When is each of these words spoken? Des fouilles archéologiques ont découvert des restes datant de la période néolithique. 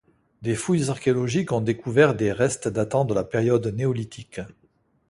Des 0.41 0.55
fouilles 0.55 0.89
archéologiques 0.89 1.51
ont 1.51 1.61
découvert 1.61 2.15
des 2.15 2.31
restes 2.31 2.67
datant 2.67 3.05
de 3.05 3.13
la 3.13 3.23
période 3.23 3.67
néolithique. 3.67 4.41